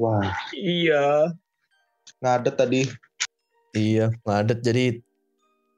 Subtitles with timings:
[0.00, 1.36] Wah, Iya.
[2.24, 2.88] ngadet tadi.
[3.76, 4.96] Iya, ngadet jadi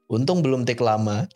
[0.06, 1.26] untung belum take lama.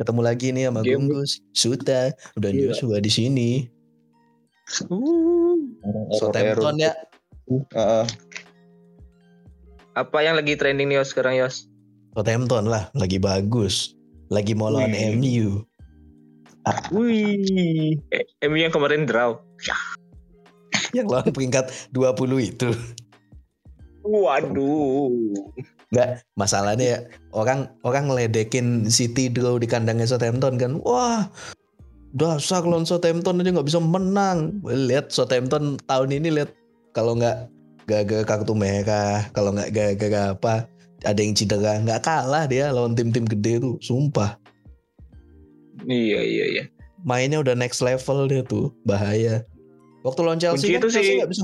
[0.00, 1.04] Ketemu lagi nih sama Game.
[1.12, 2.72] Gunggus, Suta, dan Iya.
[2.72, 3.50] Joshua di sini.
[4.88, 5.60] Uh,
[6.16, 6.92] Southampton ya.
[7.48, 8.04] Heeh.
[9.98, 11.66] apa yang lagi trending nih Yos sekarang Yos?
[12.14, 13.98] Southampton lah, lagi bagus.
[14.32, 14.94] Lagi mau lawan.
[15.18, 15.66] MU.
[16.94, 17.98] Wih.
[18.14, 19.40] Eh, MU yang kemarin draw.
[20.96, 22.70] Yang lawan peringkat 20 itu.
[24.08, 25.12] Waduh.
[25.88, 26.98] Enggak, masalahnya ya
[27.32, 30.72] orang orang ngeledekin City draw di kandangnya Southampton kan.
[30.84, 31.28] Wah,
[32.12, 34.60] dasar lawan Southampton aja nggak bisa menang.
[34.64, 36.52] Lihat Southampton tahun ini lihat
[36.92, 37.48] kalau nggak
[37.88, 40.68] gagal kartu merah, kalau nggak gagal apa,
[41.08, 44.36] ada yang cedera, nggak kalah dia lawan tim-tim gede tuh, sumpah.
[45.88, 46.64] Iya iya iya.
[47.02, 49.46] Mainnya udah next level dia tuh, bahaya.
[50.02, 51.42] Waktu lawan Chelsea Kunci kan itu Chelsea sih- nggak bisa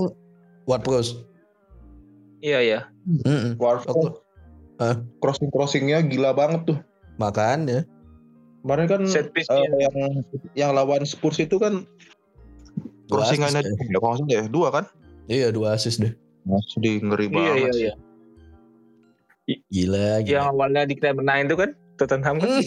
[0.65, 1.23] What pros?
[2.41, 2.81] Iya iya.
[3.05, 3.57] Mm-mm.
[3.57, 4.17] Warford.
[4.77, 4.97] Hah?
[5.21, 6.79] Crossing crossingnya gila banget tuh.
[7.17, 7.85] Makanya
[8.65, 10.25] Kemarin kan Set piece eh, yang
[10.57, 11.85] yang lawan Spurs itu kan
[13.07, 14.01] crossingannya ya.
[14.01, 14.85] kalau salah ya, dua kan?
[15.29, 16.17] Iya dua assist deh.
[16.43, 17.57] Masih ngeri Iya banget.
[17.61, 17.93] iya iya.
[19.69, 20.33] Gila, gila.
[20.33, 22.49] Yang awalnya dikira menang itu kan Tottenham kan.
[22.49, 22.65] Hmm.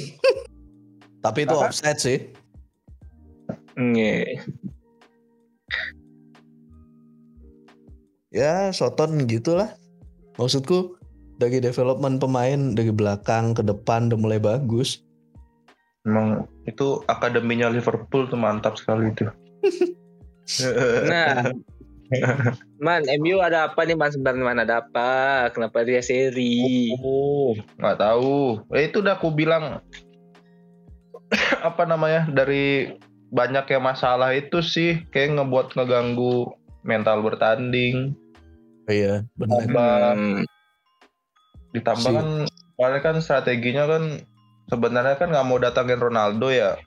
[1.26, 1.74] Tapi itu Apa?
[1.74, 2.18] offside sih.
[3.78, 4.42] Iya.
[8.34, 9.78] Ya, Soton gitulah.
[10.38, 10.98] Maksudku
[11.38, 15.02] dari development pemain dari belakang ke depan udah mulai bagus.
[16.06, 19.30] Emang itu akademinya Liverpool tuh mantap sekali itu.
[21.12, 21.52] Nah,
[22.80, 25.12] Man, MU ada apa nih Man sebenarnya Man ada apa?
[25.52, 26.96] Kenapa dia seri?
[27.04, 28.64] Oh, nggak tahu.
[28.72, 29.84] Eh, itu udah aku bilang
[31.68, 32.96] apa namanya dari
[33.28, 38.16] banyak yang masalah itu sih kayak ngebuat ngeganggu mental bertanding.
[38.88, 40.16] Iya, benar.
[40.16, 40.48] Hmm,
[41.72, 42.28] ditambah kan
[42.74, 44.04] kemarin kan strateginya kan
[44.68, 46.80] sebenarnya kan nggak mau datangin Ronaldo ya.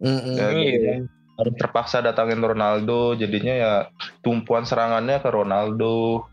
[0.00, 0.34] Mm-mm.
[0.34, 0.58] Ya, Iya.
[0.72, 0.96] jadinya
[1.38, 3.72] harus terpaksa datangin Ronaldo jadinya ya
[4.20, 6.26] tumpuan serangannya ke Ronaldo.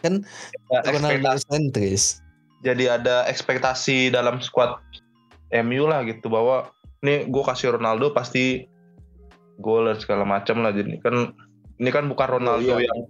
[0.00, 0.24] Kan
[0.68, 2.04] Ya, Ronaldo ekspektasi- sentris.
[2.60, 4.82] jadi ada ekspektasi dalam squad
[5.50, 6.68] MU lah gitu bahwa
[7.00, 8.68] nih gue kasih Ronaldo pasti
[9.60, 11.36] gol dan segala macam lah jadi kan
[11.80, 12.88] ini kan bukan Ronaldo iya.
[12.88, 13.08] yang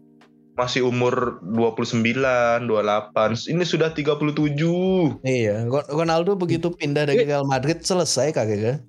[0.60, 3.48] masih umur 29, 28.
[3.48, 5.24] Ini sudah 37.
[5.24, 8.84] Iya, Ron- Ronaldo begitu pindah dari Real Madrid selesai kagak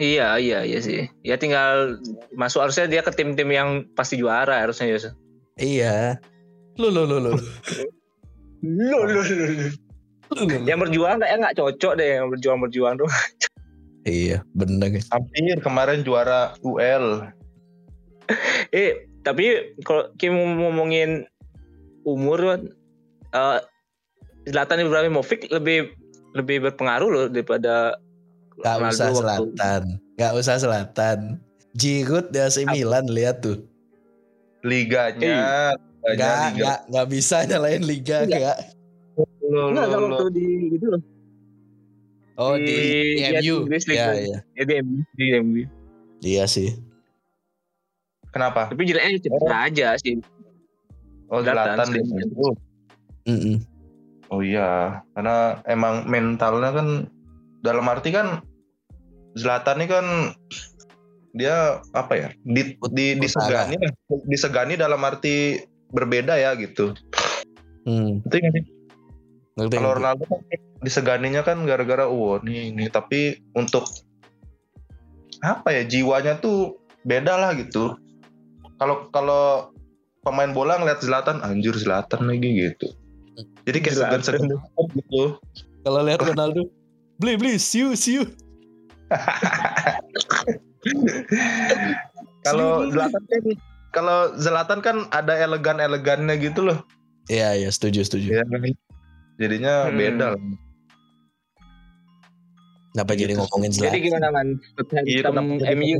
[0.00, 1.06] Iya iya iya sih.
[1.22, 1.98] Ya tinggal
[2.34, 5.14] masuk harusnya dia ke tim-tim yang pasti juara harusnya Yos.
[5.60, 6.18] Iya.
[6.80, 7.32] Lu lu lu lu.
[8.62, 9.22] Lo lo lo.
[10.64, 13.10] Yang berjuang kayak nggak cocok deh yang berjuang berjuang tuh.
[14.02, 14.98] Iya, bener.
[15.08, 17.26] Hampir kemarin juara UL.
[18.72, 21.26] Eh tapi kalau kita mau ngomongin
[22.02, 22.60] umur kan,
[23.30, 23.60] eh
[24.48, 25.92] Zlatan Ibrahimovic lebih
[26.32, 27.94] lebih berpengaruh loh daripada
[28.58, 29.82] Gak Ronaldo usah waktu- selatan.
[30.16, 31.18] Gak usah selatan.
[31.72, 33.60] Giroud di AC Milan lihat tuh.
[34.62, 35.74] Liganya.
[36.02, 36.62] Gak, Liganya, liga.
[36.62, 38.56] gak, gak bisa nyalain liga gak.
[39.44, 41.02] Enggak, waktu di gitu loh.
[42.42, 42.74] Oh di, Di-
[43.22, 43.56] di di MU.
[43.70, 44.38] Iya, iya.
[44.58, 45.62] Ya, di MU, di MU.
[46.18, 46.74] Iya sih.
[48.32, 48.72] Kenapa?
[48.72, 49.52] Tapi jeleknya cepet Oh.
[49.52, 50.18] aja sih.
[51.30, 52.00] Oh, Zlatan Zlatan di.
[52.26, 52.48] MU.
[53.22, 53.56] Mm-mm.
[54.32, 56.88] Oh iya, karena emang mentalnya kan
[57.60, 58.40] dalam arti kan
[59.36, 60.06] Zlatan ini kan
[61.32, 62.28] dia apa ya?
[62.40, 63.76] Di, di disegani
[64.26, 65.60] disegani dalam arti
[65.92, 66.96] berbeda ya gitu.
[67.84, 68.64] Hmm, Itu nggak sih?
[69.58, 69.92] Ngerti, Kalau.
[69.96, 70.40] Ronaldo kan
[70.82, 73.84] diseganinya kan gara-gara oh ini ini tapi untuk
[75.42, 77.98] apa ya jiwanya tuh beda lah gitu.
[78.78, 79.70] Kalau kalau
[80.22, 82.90] pemain bola ngeliat Zlatan anjir Zlatan lagi gitu.
[83.66, 84.48] Jadi kayak segan-segan
[84.94, 85.38] gitu.
[85.82, 86.70] Kalau lihat Ronaldo,
[87.18, 88.22] beli beli, siu siu.
[92.42, 93.42] Kalau Zlatan kan
[93.92, 96.82] kalau Zlatan kan ada elegan-elegannya gitu loh.
[97.30, 98.42] Iya iya setuju setuju.
[98.42, 98.44] Ya.
[99.36, 99.96] Jadinya Hmm.
[99.96, 100.42] beda lah.
[102.92, 103.40] Kenapa jadi Gitu.
[103.40, 104.04] ngomongin Jadi Zlatan?
[104.04, 104.48] gimana man?
[105.02, 105.96] Iya, Tem kenapa- MU.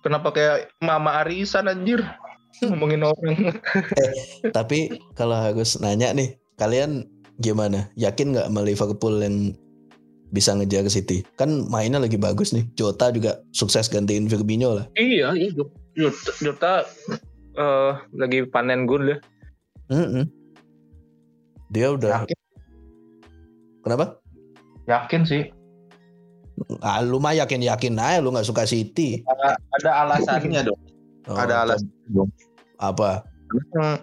[0.00, 2.00] Kenapa kayak Mama Arisan anjir
[2.68, 3.56] ngomongin orang.
[4.50, 4.78] Tapi
[5.14, 7.88] kalau harus nanya nih, kalian gimana?
[7.96, 9.56] Yakin nggak sama Liverpool yang
[10.28, 11.24] bisa ngejar City?
[11.34, 12.68] Kan mainnya lagi bagus nih.
[12.74, 14.84] Jota juga sukses gantiin Firmino lah.
[14.94, 15.52] Iya, iya.
[15.96, 16.72] Jota, Jota
[17.50, 19.18] eh, lagi panen gol ya.
[19.88, 20.24] Mm-mm.
[21.70, 22.38] Dia udah Yakin,
[23.86, 24.18] kenapa?
[24.90, 25.42] yakin sih.
[26.82, 29.22] Ah, lu mah yakin-yakin aja lu nggak suka City.
[29.80, 30.80] Ada alasannya dong.
[31.30, 32.28] Oh, ada alasan dong.
[32.82, 33.22] apa?
[33.78, 34.02] Hmm.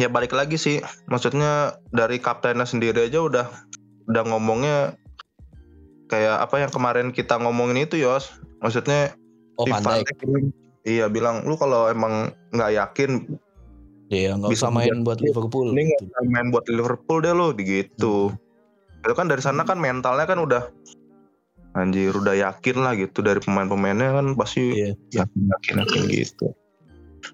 [0.00, 0.80] Ya balik lagi sih,
[1.12, 3.46] maksudnya dari kaptennya sendiri aja udah
[4.08, 4.96] udah ngomongnya
[6.08, 8.40] kayak apa yang kemarin kita ngomongin itu Yos.
[8.64, 9.12] Maksudnya
[9.60, 9.68] Oh,
[10.80, 13.28] Iya bilang lu kalau emang nggak yakin
[14.10, 15.70] Iya, nggak Bisa usah main buat Liverpool.
[15.70, 16.10] ini nggak gitu.
[16.10, 18.34] usah main buat Liverpool deh lu gitu.
[19.06, 20.66] Itu kan dari sana kan mentalnya kan udah
[21.78, 24.90] anjir udah yakin lah gitu dari pemain-pemainnya kan pasti Iya.
[25.14, 26.46] yakin yakin yakin gitu.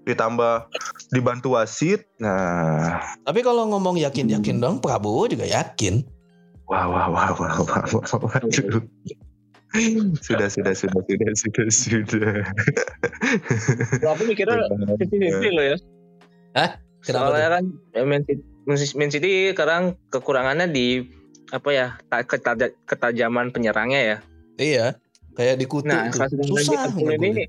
[0.05, 0.69] Ditambah
[1.15, 6.05] dibantu wasit, nah Tapi kalau ngomong yakin-yakin dong, Prabowo juga yakin.
[6.67, 8.83] Wah, wah, wah, wah, wah, wah, waduh.
[10.21, 12.35] Sudah, sudah, sudah, sudah, sudah, sudah.
[14.03, 14.67] Kalau aku mikirnya
[14.99, 15.77] fifty loh ya.
[17.05, 17.65] Kenapa Soalnya kan
[17.95, 18.43] ya, Man City,
[18.97, 21.07] Man City sekarang kekurangannya di
[21.55, 24.17] apa ya ta- ketaja- ketajaman penyerangnya ya.
[24.59, 24.87] Iya,
[25.39, 27.45] kayak di kutu Nah, lagi Susah Liverpool ini,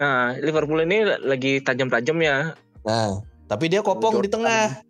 [0.00, 2.58] nah Liverpool ini lagi tajam-tajamnya.
[2.82, 4.82] Nah, tapi dia kopong di tengah.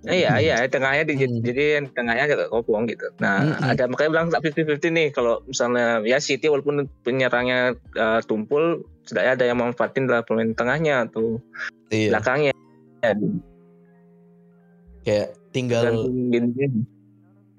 [0.00, 1.44] Eh, iya, iya, tengahnya di, Hmm.
[1.44, 3.04] jadi yang tengahnya agak kopong gitu.
[3.20, 3.76] Nah, Hmm.
[3.76, 9.44] ada makanya bilang 50-50 nih kalau misalnya ya City walaupun penyerangnya uh, tumpul, setidaknya ada
[9.44, 11.36] yang memanfaatin dalam pemain tengahnya atau
[11.92, 12.52] Iya, belakangnya.
[13.04, 13.12] Ya,
[15.04, 16.88] kayak tinggal gini.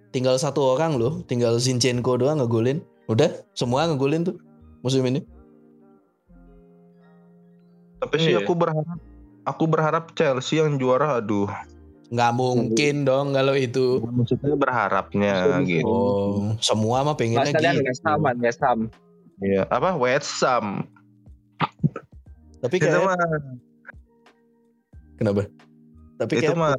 [0.09, 2.81] tinggal satu orang loh, tinggal Zinchenko doang ngegolin.
[3.05, 4.41] Udah, semua ngegolin tuh
[4.81, 5.21] musim ini.
[8.01, 8.41] Tapi sih Iya.
[8.41, 8.97] aku berharap
[9.45, 11.45] aku berharap Chelsea yang juara aduh.
[12.11, 14.03] Nggak mungkin dong kalau itu.
[14.03, 15.87] Maksudnya berharapnya gitu.
[15.87, 17.83] Oh, semua mah pengennya Mas kalian gitu.
[17.87, 18.85] nggak sama, nggak sama.
[19.39, 20.85] Iya, apa West Ham.
[22.61, 23.15] Tapi kayak mah
[25.15, 25.47] kenapa?
[26.19, 26.75] Tapi itu kayak mah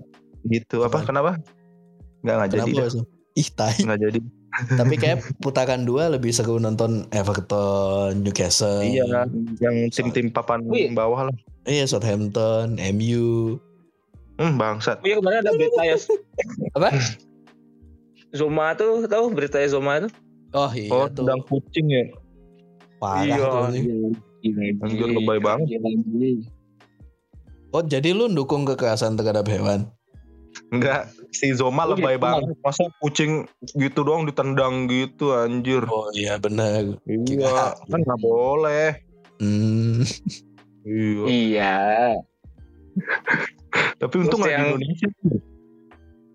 [0.46, 1.08] gitu apa Apa?
[1.08, 1.30] kenapa?
[2.22, 2.70] Enggak enggak jadi.
[2.76, 3.02] kenapa?
[3.32, 3.76] Ih, tai.
[3.80, 4.20] Nggak jadi.
[4.52, 8.84] Tapi kayak putaran dua lebih seru nonton Everton, Newcastle.
[8.84, 9.24] Iya,
[9.64, 10.92] yang tim-tim papan Wih.
[10.92, 11.36] bawah lah.
[11.64, 13.56] Iya, Southampton, MU.
[14.42, 14.98] Hmm, bangsat.
[14.98, 15.96] Oh iya kemarin ada berita ya.
[16.76, 16.90] Apa?
[18.34, 20.08] Zoma tuh tahu beritanya Zoma itu?
[20.50, 21.22] Oh iya Oh, tuh.
[21.22, 22.04] sedang kucing ya.
[22.98, 23.38] Parah iya.
[23.38, 23.82] tuh nih.
[24.82, 25.78] Anjir, lebay banget.
[27.70, 29.86] Oh jadi lu dukung kekerasan terhadap hewan?
[30.68, 32.24] Enggak, si Zoma Oh, lebay gitu.
[32.26, 32.42] banget.
[32.60, 35.86] Masa kucing gitu doang ditendang gitu anjir.
[35.86, 36.98] Oh iya benar.
[37.06, 38.98] Iya, kan nggak boleh.
[39.38, 40.02] Hmm.
[40.82, 41.24] Iya.
[41.30, 41.76] Iya.
[43.72, 45.08] Tapi untung nggak di yang- Indonesia.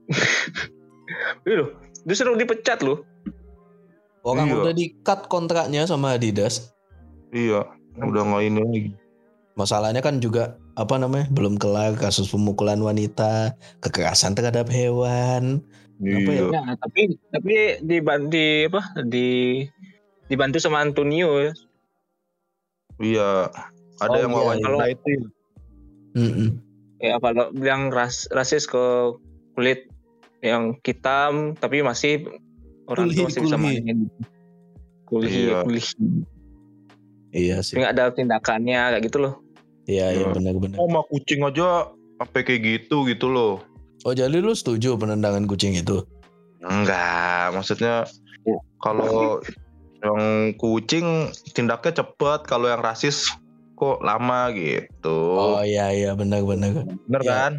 [1.43, 1.69] Iya loh,
[2.03, 3.03] disuruh dipecat loh.
[4.21, 4.55] Orang Iya.
[4.59, 6.75] udah di cut kontraknya sama Adidas.
[7.31, 7.63] Iya,
[7.97, 8.91] udah nggak ini lagi.
[9.55, 15.63] Masalahnya kan juga apa namanya belum kelar kasus pemukulan wanita, kekerasan terhadap hewan.
[15.97, 16.43] Apa ya?
[16.43, 16.59] Iya.
[16.61, 17.01] Nah, tapi
[17.31, 19.27] tapi di di apa di
[20.27, 21.53] dibantu sama Antonio ya.
[22.99, 23.29] Iya.
[23.97, 24.93] Ada Oh, yang iya, wawancara iya.
[24.93, 25.09] itu.
[26.13, 26.49] Mm-mm.
[26.97, 29.13] Ya kalau bilang ras, rasis ke
[29.53, 29.85] kulit
[30.41, 32.25] yang hitam tapi masih
[32.89, 34.09] orang tua masih bisa mainin.
[35.05, 35.61] Kulhi, Iya.
[35.63, 35.81] kulhi.
[37.31, 37.77] Iya sih.
[37.77, 39.33] Nggak ada tindakannya kayak gitu loh.
[39.85, 40.33] Iya iya Iya.
[40.33, 40.77] benar-benar.
[40.81, 43.61] Oh, sama kucing aja apa kayak gitu gitu loh.
[44.05, 46.01] Oh jadi lu setuju penendangan kucing itu?
[46.65, 48.09] Enggak, maksudnya
[48.43, 48.59] Iya.
[48.81, 49.39] kalau
[50.01, 50.21] yang
[50.57, 53.29] kucing tindaknya cepet, kalau yang rasis
[53.77, 55.17] kok lama gitu.
[55.37, 56.83] Oh iya iya benar-benar.
[57.05, 57.29] Bener iya.
[57.29, 57.53] kan?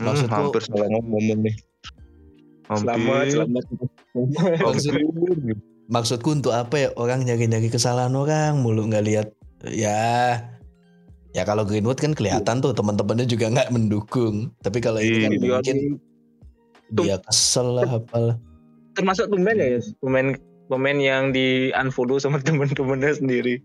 [0.00, 1.54] Hmm, Maksudku- hampir salah ngomong nih.
[2.72, 2.88] Hampir.
[2.88, 3.64] Selamat, selamat.
[4.64, 4.92] hampir.
[5.92, 9.28] Maksudku untuk apa ya orang nyari-nyari kesalahan orang mulu nggak lihat
[9.68, 10.40] ya
[11.32, 15.40] ya kalau Greenwood kan kelihatan tuh teman-temannya juga nggak mendukung tapi kalau ini kan Iya.
[15.60, 15.78] mungkin
[16.96, 18.36] dia kesel lah apalah
[18.96, 20.36] termasuk pemain ya, pemain
[20.68, 23.60] pemain yang di unfollow sama teman-temannya sendiri.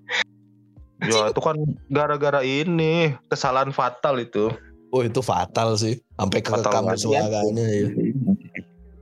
[1.05, 4.49] Ya itu kan gara-gara ini kesalahan fatal itu.
[4.87, 7.03] oh itu fatal sih sampai kerekam banget.
[7.03, 7.87] suaranya ya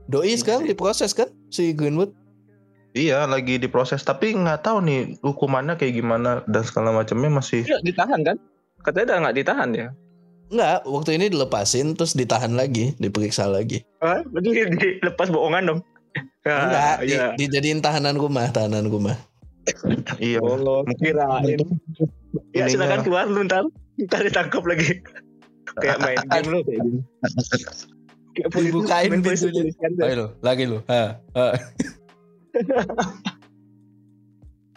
[0.06, 2.10] doi sekarang diproses kan si Greenwood
[2.90, 7.78] Iya lagi diproses tapi nggak tahu nih hukumannya kayak gimana dan segala macamnya masih Iya
[7.84, 8.36] ditahan kan?
[8.80, 9.88] Katanya udah nggak ditahan ya?
[10.46, 13.82] Enggak, waktu ini dilepasin terus ditahan lagi, diperiksa lagi.
[13.98, 14.50] Ah, berarti
[15.02, 15.80] dilepas bohongan dong?
[16.40, 17.26] Ya, Enggak, di- iya.
[17.34, 19.18] dijadiin tahanan rumah, tahanan rumah.
[20.18, 20.38] Iya.
[20.38, 21.58] Oh, kirain.
[22.52, 23.66] Ya silakan keluar lu ntar.
[23.98, 25.00] Ntar ditangkap lagi.
[25.76, 27.00] Kayak main game lu kayak gini.
[28.32, 29.72] Kayak Dibukain polisi- pintunya.
[29.90, 30.04] tuh.
[30.04, 30.78] Ayo lu, lagi lu.
[30.86, 31.46] Ha, ha.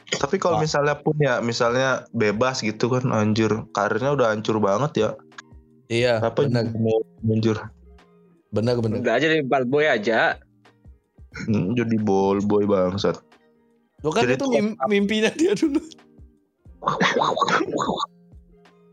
[0.09, 5.09] Tapi kalau misalnya pun ya misalnya bebas gitu kan anjir karirnya udah hancur banget ya.
[5.89, 7.57] Iya, Apa benar, mau hancur?
[8.49, 8.97] benar, benar.
[9.01, 10.37] Udah aja di bad boy aja.
[11.45, 13.21] Hmm, jadi ball boy bangsat.
[13.99, 15.81] Lo kan Jadi itu tuh- mim- mimpinya dia dulu.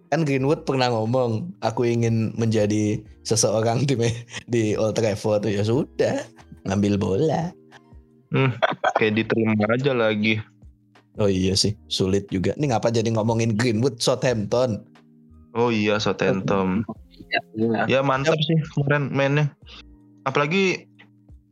[0.07, 6.23] Kan Greenwood pernah ngomong, aku ingin menjadi seseorang di me- di Old Trafford ya sudah,
[6.67, 7.51] ngambil bola.
[8.99, 10.39] Kayak diterima aja lagi.
[11.17, 12.53] Oh iya sih, sulit juga.
[12.61, 14.85] Nih ngapa jadi ngomongin Greenwood Southampton?
[15.57, 16.85] Oh iya Southampton.
[17.33, 17.81] Ya, iya.
[17.89, 19.49] Ya mantap sih kemarin mainnya.
[20.29, 20.87] Apalagi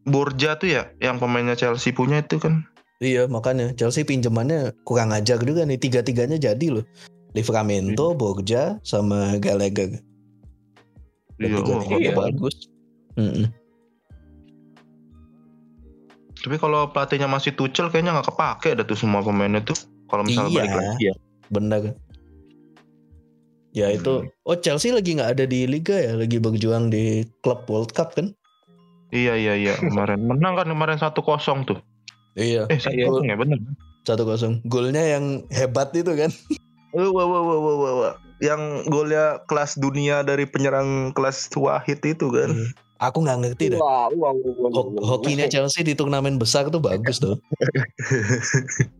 [0.05, 2.69] Borja tuh ya yang pemainnya Chelsea punya itu kan.
[3.05, 6.85] Iya makanya Chelsea pinjamannya kurang ajar juga nih tiga-tiganya jadi loh.
[7.37, 10.01] Livramento, Borja, sama Gallagher.
[11.37, 12.17] Iya, oh, tiga-tiganya iya.
[12.17, 12.57] bagus.
[13.21, 13.51] Mm-mm.
[16.41, 19.77] Tapi kalau pelatihnya masih Tuchel kayaknya nggak kepake ada tuh semua pemainnya tuh.
[20.09, 20.61] Kalau misalnya Iya.
[20.63, 21.15] balik lagi ya.
[21.53, 21.83] Bener.
[23.75, 24.31] Ya itu.
[24.47, 28.31] Oh Chelsea lagi nggak ada di Liga ya, lagi berjuang di klub World Cup kan?
[29.11, 31.83] Iya iya iya kemarin menang kan kemarin 1-0 tuh.
[32.35, 32.67] Iya.
[32.69, 33.35] Eh 1-0 Iya.
[33.35, 33.59] ya bener.
[34.03, 34.61] Satu kosong.
[34.67, 36.29] Golnya yang hebat itu kan?
[36.93, 38.15] Wah, wah, wah, wah, wah, wah, wah.
[38.39, 42.51] Yang golnya kelas dunia dari penyerang kelas Wahid itu kan.
[43.01, 43.81] Aku nggak ngerti dah.
[43.81, 45.03] Wah, wah, wah, wah, Ho- wah.
[45.17, 47.39] hokinya Chelsea di turnamen besar tuh bagus tuh.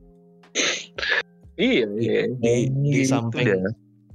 [1.55, 2.27] Iya, iya.
[2.35, 3.71] Di, di samping dia.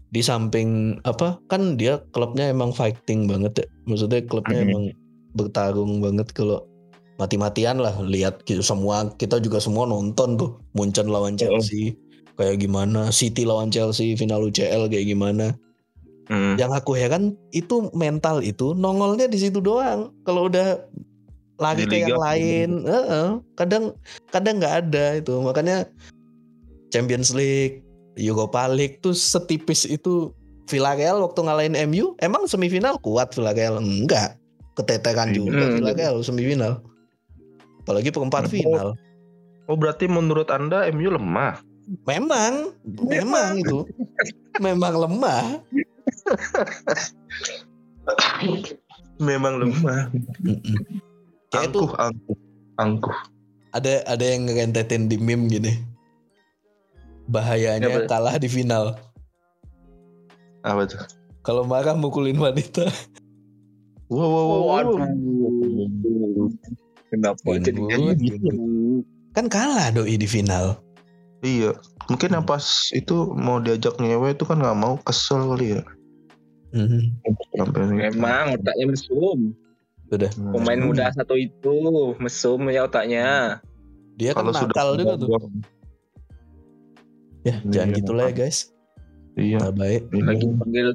[0.10, 0.70] di samping
[1.06, 3.68] apa kan dia klubnya emang fighting banget ya.
[3.88, 4.68] Maksudnya klubnya Mhm.
[4.68, 4.84] emang
[5.32, 6.68] bertarung banget kalau
[7.20, 11.94] mati-matian lah lihat gitu semua kita juga semua nonton tuh Munchen lawan Chelsea
[12.40, 15.54] kayak gimana City lawan Chelsea final UCL kayak gimana
[16.30, 16.62] Hmm.
[16.62, 20.78] yang aku heran itu mental itu nongolnya di situ doang kalau udah
[21.58, 23.98] lari ke yang lain heeh, kadang
[24.30, 25.90] kadang nggak ada itu makanya
[26.94, 27.82] Champions League
[28.14, 30.30] Europa League tuh setipis itu
[30.70, 34.38] Villarreal waktu ngalahin MU emang semifinal kuat Villarreal enggak
[34.78, 35.82] keteteran juga Hmm.
[35.82, 36.86] Villarreal semifinal
[37.90, 38.52] apalagi perempat Oh.
[38.54, 38.88] final
[39.66, 41.58] Oh berarti menurut anda MU lemah?
[42.06, 42.70] memang
[43.02, 43.82] memang itu
[44.66, 45.58] memang lemah
[49.20, 50.08] Memang lemah.
[51.50, 52.38] Itu Angkuh, angkuh,
[52.78, 53.18] angkuh.
[53.70, 55.74] ada ada yang ngerentetin di meme gini
[57.26, 58.06] bahayanya Apa?
[58.06, 58.98] kalah di final
[60.62, 61.02] Apa tuh?
[61.42, 62.86] kalau marah mukulin wanita
[64.10, 64.62] Wow, wow, wow, wow.
[64.74, 64.98] Waduh.
[67.10, 68.48] Kenapa jadi Greenwood, kayak gitu?
[69.32, 70.78] kan kalah doi di final
[71.40, 71.72] Iya,
[72.12, 75.82] mungkin yang pas itu mau diajak nyewe itu kan nggak mau kesel kali ya.
[76.76, 77.16] Mhm.
[77.56, 79.56] Sampai Memang otaknya mesum.
[80.12, 80.28] Udah.
[80.36, 80.52] Hmm.
[80.52, 81.76] Pemain muda satu itu
[82.20, 83.64] mesum ya otaknya.
[84.20, 85.30] dia kan Kalau sudah nakal juga tuh
[87.48, 87.98] ya jangan Iya.
[88.04, 88.58] gitu lah ya guys
[89.40, 89.58] Iya.
[89.64, 90.88] nah baik Lagi panggil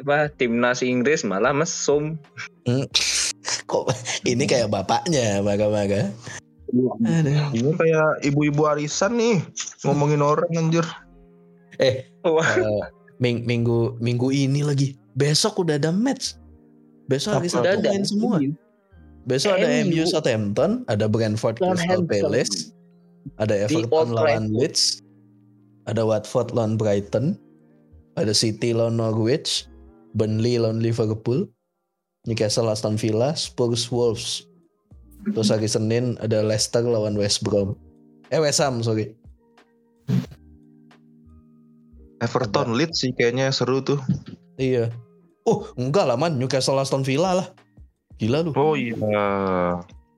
[0.00, 2.16] apa timnas Inggris malah mesum.
[3.70, 3.86] kok
[4.24, 6.10] ini kayak bapaknya maga-maga
[6.70, 7.50] Aduh.
[7.50, 9.42] Ini kayak ibu-ibu arisan nih
[9.82, 10.86] ngomongin orang anjir.
[12.22, 12.82] Wah, Eh,
[13.18, 16.38] ming- minggu minggu ini lagi besok udah ada match
[17.06, 17.50] besok hari?
[17.50, 18.38] Sabtu ada main semua
[19.26, 19.98] besok ada MU.
[19.98, 22.06] MU Southampton ada Brentford Crystal.
[22.06, 22.70] Palace
[23.42, 24.54] ada Everton lawan.
[24.54, 25.02] Leeds
[25.84, 27.34] ada Watford lawan Brighton
[28.14, 29.66] ada City lawan Norwich
[30.14, 31.50] Burnley lawan Liverpool
[32.28, 34.44] Newcastle Aston Villa Spurs Wolves.
[35.32, 37.76] Terus hari Senin ada Leicester lawan West Brom.
[38.28, 39.12] Eh West Ham sorry.
[42.20, 44.00] Everton Leeds sih kayaknya seru tuh.
[44.60, 44.92] iya.
[45.48, 46.36] Oh enggak lah man.
[46.36, 47.48] Newcastle Aston Villa lah.
[48.20, 48.52] Gila lu.
[48.52, 48.96] Oh iya.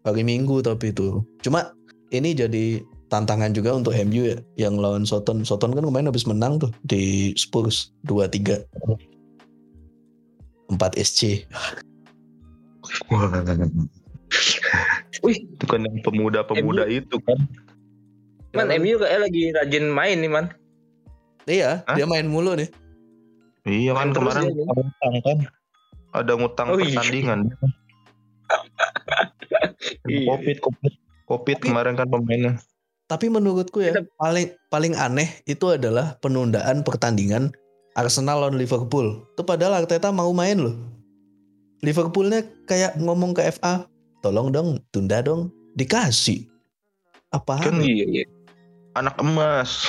[0.02, 1.22] hari Minggu tapi itu.
[1.46, 1.70] Cuma
[2.10, 5.46] ini jadi tantangan juga untuk MU ya yang lawan Soton.
[5.46, 8.66] Soton kan kemarin habis menang tuh di Spurs 2-3
[10.74, 11.46] 4 SC
[15.22, 15.38] Wih.
[15.44, 17.38] itu kan yang pemuda-pemuda itu kan.
[18.52, 20.46] man MU kayak lagi rajin main nih man.
[21.44, 21.96] iya Hah?
[21.96, 22.68] dia main mulu nih
[23.62, 25.38] Iya kan kemarin ngutang kan.
[26.12, 26.98] Ada ngutang Oh, iya.
[26.98, 27.40] pertandingan.
[30.04, 30.26] Iya.
[30.28, 30.92] Covid, covid,
[31.24, 32.52] covid Tapi- kemarin kan pemainnya.
[33.04, 37.50] tapi menurutku ya Kita- paling paling aneh itu adalah penundaan pertandingan
[37.92, 40.74] Arsenal lawan Liverpool itu padahal Arteta mau main loh
[41.82, 43.90] Liverpoolnya kayak ngomong ke FA
[44.22, 46.46] tolong dong tunda dong dikasih
[47.34, 48.24] apa Kan Iya, iya.
[48.94, 49.82] anak emas.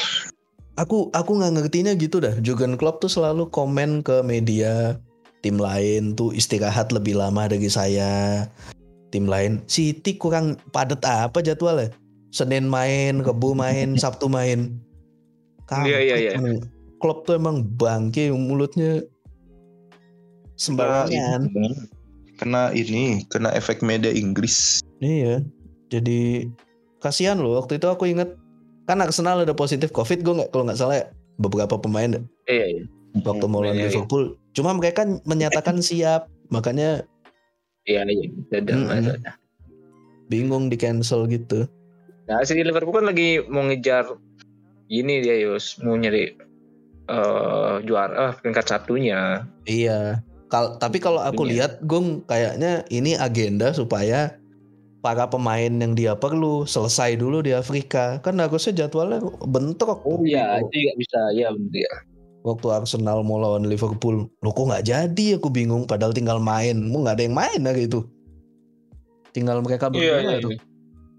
[0.73, 2.33] aku aku nggak ngertinya gitu dah.
[2.41, 4.97] Jurgen Klopp tuh selalu komen ke media
[5.45, 8.47] tim lain tuh istirahat lebih lama dari saya.
[9.13, 11.93] Tim lain City kurang padat apa jadwalnya?
[12.33, 14.81] Senin main, Rebu main, Sabtu main.
[15.69, 16.31] Iya, iya, iya.
[16.33, 16.65] Kampret,
[16.97, 19.05] Klopp tuh emang bangke mulutnya
[20.55, 21.49] sembarangan.
[22.37, 24.81] Kena ini, kena efek media Inggris.
[24.99, 25.45] Iya.
[25.93, 26.49] Jadi
[26.97, 28.33] kasihan loh waktu itu aku inget
[28.89, 31.05] kan Arsenal ada positif covid gue nggak kalau nggak salah ya,
[31.39, 32.19] beberapa pemain
[32.49, 32.83] Iya, iya.
[33.23, 33.89] waktu mau lawan Iya, iya.
[33.93, 34.35] Liverpool.
[34.57, 37.05] Cuma mereka menyatakan siap, makanya
[37.85, 38.27] Iya, iya.
[38.55, 39.13] Ada, ada.
[40.31, 41.67] bingung di cancel gitu.
[42.31, 44.07] Nah, si Liverpool kan lagi mau ngejar
[44.87, 46.31] ini dia Yus, mau nyari
[47.03, 49.43] eh juara eh, peringkat satunya.
[49.67, 50.23] Iya.
[50.53, 51.65] Kal tapi kalau aku Punya.
[51.65, 54.37] lihat Gung kayaknya ini agenda supaya
[55.01, 58.21] para pemain yang dia perlu selesai dulu di Afrika.
[58.21, 59.17] Kan harusnya jadwalnya
[59.49, 60.05] bentrok.
[60.05, 60.21] tuh.
[60.69, 61.93] itu juga bisa, ya ya.
[62.45, 65.41] Waktu Arsenal mau lawan Liverpool, lo kok nggak jadi?
[65.41, 65.89] Aku bingung.
[65.89, 68.05] Padahal tinggal main, mau nggak ada yang main hari itu.
[69.33, 70.51] Tinggal mereka Iya, berdua iya, tuh.
[70.53, 70.61] iya.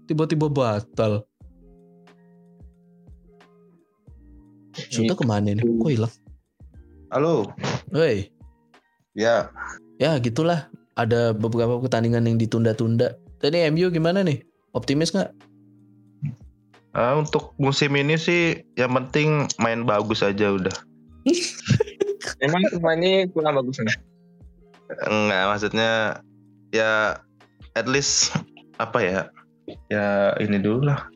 [0.07, 1.27] Tiba-tiba batal.
[4.87, 5.65] Sudah ke mana nih?
[5.65, 6.13] Kok hilang?
[7.09, 7.49] Halo.
[7.89, 8.29] Hei,
[9.15, 9.47] Ya,
[9.95, 10.67] ya gitulah.
[10.95, 13.15] Ada beberapa pertandingan yang ditunda-tunda.
[13.39, 14.43] Tadi MU gimana nih?
[14.75, 15.31] Optimis nggak?
[16.95, 20.75] eh, untuk musim ini sih yang penting main bagus aja udah.
[22.45, 23.97] Emang pemainnya kurang bagus nih.
[25.07, 25.91] Enggak, maksudnya
[26.71, 27.19] ya
[27.75, 28.31] at least
[28.79, 29.19] apa ya?
[29.91, 31.07] Ya ini dulu lah.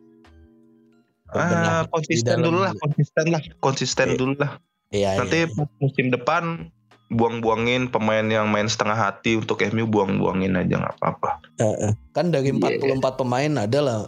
[1.30, 4.18] Ah, konsisten dulu lah, konsisten lah, konsisten Iya.
[4.18, 4.52] dulu lah.
[4.90, 5.10] Iya.
[5.22, 5.54] Nanti iya.
[5.54, 6.44] pas musim depan
[7.10, 11.42] buang-buangin pemain yang main setengah hati untuk MU buang-buangin aja nggak apa-apa.
[11.58, 11.92] Heeh.
[12.14, 12.78] Kan dari Iya.
[12.78, 14.00] 44 pemain ada lah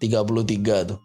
[0.00, 1.00] 33 tuh.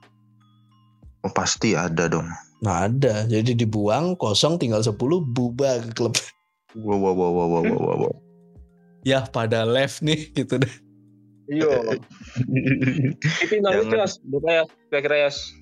[1.27, 2.31] Oh, pasti ada dong.
[2.63, 3.27] Nah ada.
[3.27, 4.95] Jadi dibuang kosong tinggal 10
[5.35, 6.15] bubar klub.
[6.75, 8.13] Wow, wow, wow, wow, wow, wow, wow.
[9.11, 10.73] ya pada left nih gitu deh.
[11.47, 11.95] Iya.
[13.87, 14.63] Yos, berapa ya?
[14.91, 15.55] Kira-kira Yos.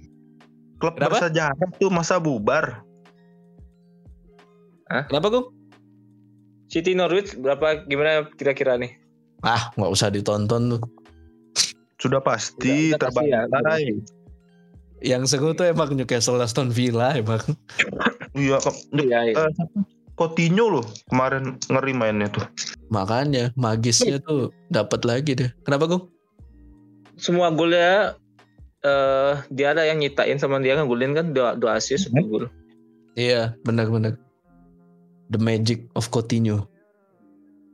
[0.81, 1.21] Klub Kenapa?
[1.21, 2.81] bersejarah tuh masa bubar.
[5.11, 5.47] Kenapa Gung?
[6.71, 8.95] City Norwich berapa gimana kira-kira nih?
[9.43, 10.81] Ah nggak usah ditonton tuh.
[12.01, 13.45] Sudah pasti pasti ya.
[15.03, 17.43] Yang seru tuh emang Newcastle Aston Villa emang.
[18.35, 18.59] Iya,
[18.91, 19.35] Iya, iya.
[19.37, 19.79] eh, siapa?
[20.15, 22.43] Coutinho loh kemarin ngeri mainnya tuh.
[22.87, 25.51] Makanya magisnya tuh dapat lagi deh.
[25.67, 26.07] Kenapa Gung?
[27.19, 28.15] Semua golnya
[28.83, 32.45] eh dia ada yang nyitain sama dia ngegolin kan dua dua assist satu gol.
[33.15, 34.19] Iya benar-benar.
[35.33, 36.69] The magic of Coutinho.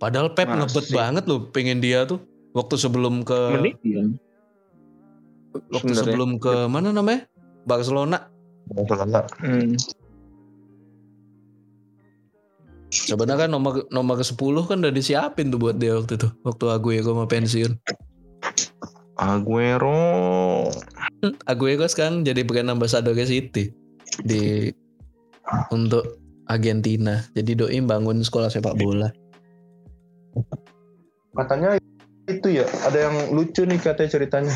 [0.01, 0.59] Padahal Pep Masih.
[0.65, 2.17] ngebet banget loh pengen dia tuh.
[2.51, 4.03] Waktu sebelum ke Menit ya.
[5.71, 5.99] waktu sebenarnya.
[6.03, 7.27] sebelum ke mana namanya?
[7.63, 8.27] Barcelona.
[9.39, 9.75] Hmm.
[12.91, 16.27] Sebenarnya kan nomor nomor ke 10 kan udah disiapin tuh buat dia waktu itu.
[16.43, 17.71] Waktu Aguero mau pensiun.
[19.15, 20.67] Aguero.
[21.47, 23.71] Aguero sekarang jadi brand ambassador City
[24.27, 24.73] di
[25.71, 26.20] untuk
[26.51, 27.23] Argentina.
[27.31, 29.07] Jadi doi bangun sekolah sepak bola.
[31.31, 31.79] Katanya
[32.27, 34.55] itu ya, ada yang lucu nih katanya ceritanya.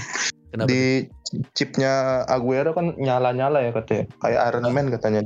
[0.51, 0.67] Kenapa?
[0.67, 1.07] Di
[1.55, 4.05] chipnya Aguero kan nyala-nyala ya katanya.
[4.19, 5.21] Kayak Iron Man katanya.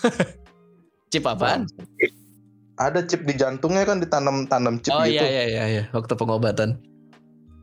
[1.12, 1.70] Chip apaan?
[2.74, 5.22] Ada chip di jantungnya kan ditanam-tanam chip Oh gitu.
[5.22, 6.82] iya iya iya iya waktu pengobatan.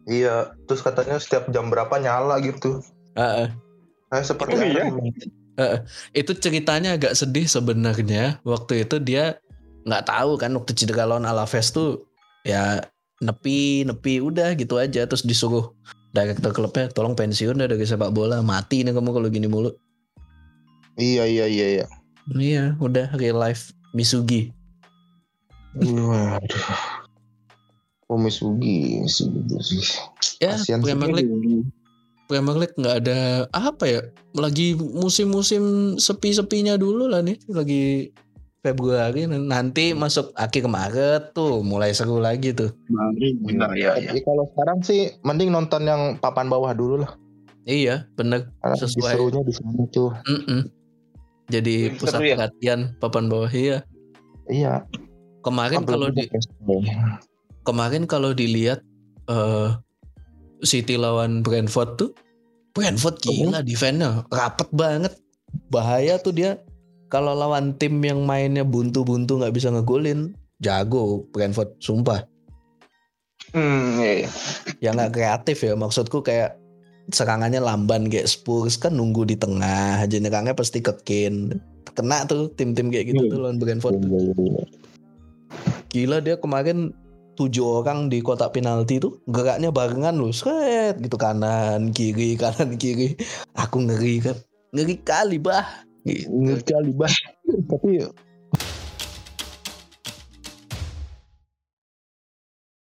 [0.08, 2.80] Iya, terus katanya setiap jam berapa nyala gitu.
[3.20, 3.52] Heeh.
[4.08, 4.84] Kayak seperti Oh, iya?
[5.58, 5.84] Man.
[6.16, 9.38] itu ceritanya agak sedih sebenarnya waktu itu dia
[9.84, 12.06] nggak tahu kan waktu cedera lawan Alaves tuh
[12.46, 12.80] ya
[13.20, 15.74] nepi nepi udah gitu aja terus disuruh
[16.12, 19.72] direktur klubnya tolong pensiun dah dari sepak bola mati nih kamu kalau gini mulu
[21.00, 21.86] Iya, iya, iya, iya.
[22.36, 24.52] iya udah real life Misugi
[25.72, 26.68] Waduh.
[28.12, 29.40] Oh, Misugi, Misugi.
[30.44, 30.84] ya Kasian sih.
[30.84, 31.32] Premier League
[32.32, 33.20] Premier League nggak ada
[33.52, 34.02] apa ya
[34.40, 38.16] lagi musim-musim sepi-sepinya dulu lah nih lagi
[38.62, 42.72] Februari nanti masuk akhir Maret tuh mulai seru lagi tuh
[43.44, 44.16] Benar ya, ya.
[44.16, 47.12] Tapi kalau sekarang sih mending nonton yang papan bawah dulu lah.
[47.68, 49.12] iya bener Karena Sesuai.
[49.18, 50.14] serunya di sana tuh.
[50.30, 50.62] Mm-mm.
[51.52, 52.36] Jadi Lebih pusat seru ya?
[52.38, 53.78] perhatian papan bawah iya.
[54.48, 54.86] Iya.
[55.42, 56.30] Kemarin kalau di
[57.66, 58.86] kemarin kalau dilihat
[59.26, 59.70] eh
[60.62, 62.12] City lawan Brentford tuh
[62.72, 65.14] Brentford gila defense-nya rapet banget.
[65.68, 66.62] Bahaya tuh dia
[67.12, 70.32] kalau lawan tim yang mainnya buntu-buntu nggak bisa ngegolin
[70.64, 72.24] jago Brentford sumpah.
[73.52, 74.30] Hmm, iya, iya.
[74.80, 76.56] yang nggak kreatif ya maksudku kayak
[77.12, 81.60] serangannya lamban kayak Spurs kan nunggu di tengah aja nyerangnya pasti ke Kane
[81.92, 83.32] kena tuh tim-tim kayak gitu Hmm.
[83.34, 84.00] tuh lawan Brentford
[85.92, 86.96] gila dia kemarin
[87.42, 93.18] tujuh orang di kotak penalti tuh geraknya barengan loh set gitu kanan kiri kanan kiri
[93.58, 94.38] aku ngeri kan
[94.72, 95.68] ngeri kali bah.
[96.08, 97.12] Ngerti kali bah.
[97.70, 98.08] Tapi